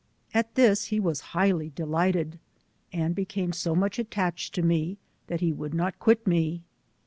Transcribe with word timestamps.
At 0.33 0.55
this 0.55 0.85
he 0.85 0.99
was 0.99 1.19
highly 1.37 1.69
delighted, 1.69 2.39
and 2.91 3.13
became 3.13 3.53
so 3.53 3.75
much 3.75 3.99
attached 3.99 4.55
to 4.55 4.63
me^ 4.63 4.97
that 5.27 5.41
he 5.41 5.53
would 5.53 5.75
not 5.75 5.99
quit 5.99 6.25
me. 6.25 6.63